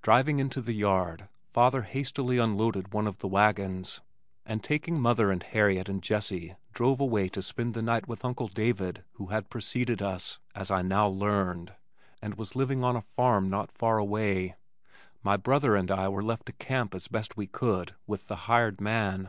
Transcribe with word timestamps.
Driving 0.00 0.38
into 0.38 0.62
the 0.62 0.72
yard, 0.72 1.28
father 1.52 1.82
hastily 1.82 2.38
unloaded 2.38 2.94
one 2.94 3.06
of 3.06 3.18
the 3.18 3.28
wagons 3.28 4.00
and 4.46 4.64
taking 4.64 4.98
mother 4.98 5.30
and 5.30 5.42
Harriet 5.42 5.86
and 5.86 6.02
Jessie 6.02 6.56
drove 6.72 6.98
away 6.98 7.28
to 7.28 7.42
spend 7.42 7.74
the 7.74 7.82
night 7.82 8.08
with 8.08 8.24
Uncle 8.24 8.48
David 8.48 9.04
who 9.16 9.26
had 9.26 9.50
preceded 9.50 10.00
us, 10.00 10.38
as 10.54 10.70
I 10.70 10.80
now 10.80 11.06
learned, 11.08 11.74
and 12.22 12.36
was 12.36 12.56
living 12.56 12.82
on 12.84 12.96
a 12.96 13.02
farm 13.02 13.50
not 13.50 13.70
far 13.70 13.98
away. 13.98 14.54
My 15.22 15.36
brother 15.36 15.76
and 15.76 15.90
I 15.90 16.08
were 16.08 16.24
left 16.24 16.46
to 16.46 16.52
camp 16.52 16.94
as 16.94 17.06
best 17.08 17.36
we 17.36 17.46
could 17.46 17.94
with 18.06 18.28
the 18.28 18.36
hired 18.48 18.80
man. 18.80 19.28